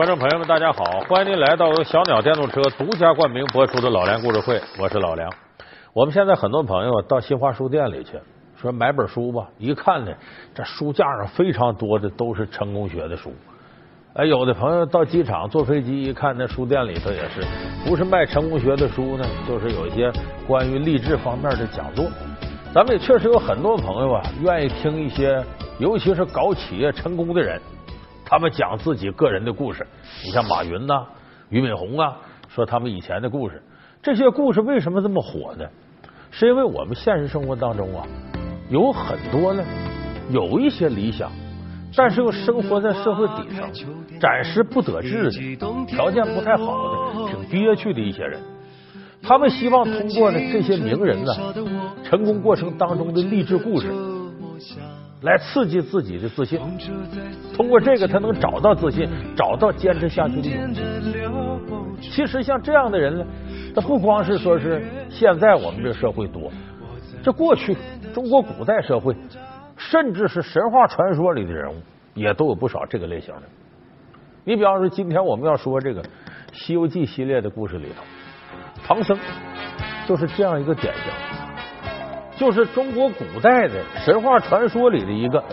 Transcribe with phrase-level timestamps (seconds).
[0.00, 0.82] 观众朋友们，大家好！
[1.10, 5.30] 欢迎您来到由小鸟电动车独家冠名播出的《老梁故事会》，我是老梁。
[5.92, 8.12] 我们现在很多朋友到新华书店里去，
[8.56, 10.10] 说买本书吧，一看呢，
[10.54, 13.30] 这书架上非常多的都是成功学的书。
[14.14, 17.42] 哎，有的朋友到机场坐飞机一看，那书店里头也是，
[17.86, 20.10] 不是卖成功学的书呢，就是有一些
[20.46, 22.06] 关于励志方面的讲座。
[22.72, 25.44] 咱们也确实有很多朋友啊，愿意听一些，
[25.78, 27.60] 尤其是搞企业成功的人。
[28.30, 29.84] 他们讲自己个人的故事，
[30.24, 31.04] 你像马云呐、
[31.48, 32.16] 俞敏洪啊，
[32.48, 33.60] 说他们以前的故事。
[34.00, 35.64] 这些故事为什么这么火呢？
[36.30, 38.06] 是因为我们现实生活当中啊，
[38.68, 39.64] 有很多呢，
[40.30, 41.28] 有一些理想，
[41.96, 43.68] 但是又生活在社会底层，
[44.20, 45.30] 暂时不得志的，
[45.88, 48.40] 条件不太好的，挺憋屈的一些人。
[49.20, 51.34] 他们希望通过呢这些名人呢
[52.04, 53.92] 成功过程当中的励志故事。
[55.22, 56.58] 来刺激自己的自信，
[57.54, 62.10] 通过这个他能找到自信，找到坚持下去的勇气。
[62.10, 63.26] 其实像这样的人呢，
[63.74, 66.50] 他不光是说是现在我们这社会多，
[67.22, 67.76] 这过去
[68.14, 69.14] 中国古代社会，
[69.76, 71.76] 甚至是神话传说里的人物，
[72.14, 73.42] 也都有不少这个类型的。
[74.44, 76.02] 你比方说，今天我们要说这个
[76.52, 78.02] 《西游记》系列的故事里头，
[78.82, 79.18] 唐僧
[80.08, 81.29] 就是这样一个典型。
[82.40, 85.44] 就是中国古代的神话传说里的一个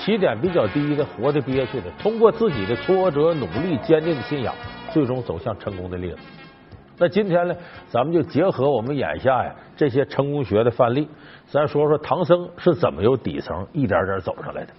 [0.00, 4.52] 起点比较低的、活的憋屈的，通过自己的挫折、努力、坚定的信仰，
[4.90, 6.16] 最终走向成功的例子。
[6.98, 7.54] 那今天呢，
[7.86, 11.08] 咱们就结合我们眼下呀这些成功学的范例，
[11.46, 14.72] 咱说说唐僧是怎么由底层一点点走上来的。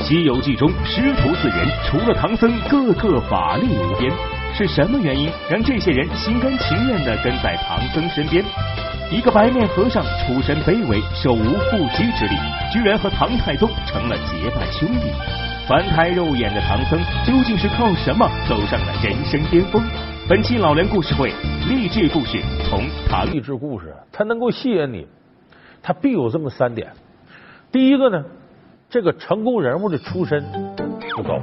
[0.06, 4.12] 《西游记》中师徒四人，除了唐僧，个个法力无边。
[4.52, 8.44] 是什么原因让这些人心甘情愿的跟在唐僧身边？
[9.10, 12.34] 一个白面和尚出身卑微，手无缚鸡之力，
[12.72, 15.12] 居然和唐太宗成了结拜兄弟。
[15.68, 19.82] 凡胎肉眼的唐僧究竟是靠什么走上了人生巅峰？
[20.28, 21.32] 本期老梁故事会
[21.68, 25.06] 励志故事从唐励志故事，它能够吸引你，
[25.82, 26.90] 它必有这么三点。
[27.70, 28.24] 第一个呢，
[28.88, 30.42] 这个成功人物的出身
[31.14, 31.40] 不高，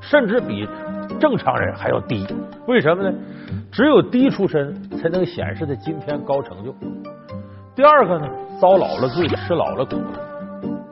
[0.00, 0.68] 甚至比
[1.20, 2.26] 正常人还要低。
[2.66, 3.16] 为什么呢？
[3.70, 6.74] 只有低出身才能显示他今天高成就。
[7.76, 8.26] 第二个呢，
[8.58, 10.00] 遭老了罪，吃老了苦。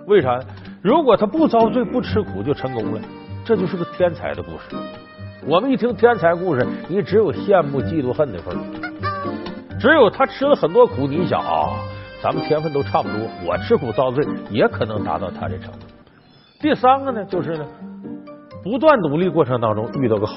[0.07, 0.39] 为啥？
[0.83, 3.01] 如果他不遭罪、不吃苦就成功了，
[3.43, 4.77] 这就是个天才的故事。
[5.47, 8.61] 我们一听天才故事，你只有羡慕、嫉妒、恨的份儿。
[9.81, 11.73] 只有他吃了很多苦，你想啊，
[12.23, 15.87] 咱们天分都差不多，我吃苦遭罪也可能达到他这程度。
[16.61, 17.65] 第三个呢，就是呢，
[18.63, 20.31] 不断努力过程当中遇到个好